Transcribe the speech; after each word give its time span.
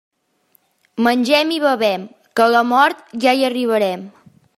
Mengem 1.07 1.51
i 1.55 1.59
bevem, 1.65 2.07
que 2.39 2.45
a 2.47 2.47
la 2.55 2.63
mort 2.71 3.05
ja 3.27 3.35
hi 3.41 3.47
arribarem. 3.51 4.09